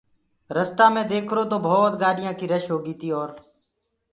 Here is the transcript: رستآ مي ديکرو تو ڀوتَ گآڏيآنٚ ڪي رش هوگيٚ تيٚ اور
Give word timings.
رستآ 0.55 0.85
مي 0.93 1.03
ديکرو 1.11 1.43
تو 1.49 1.57
ڀوتَ 1.65 1.93
گآڏيآنٚ 2.01 2.37
ڪي 2.39 2.45
رش 2.51 2.65
هوگيٚ 2.71 2.99
تيٚ 2.99 3.15
اور 3.17 3.29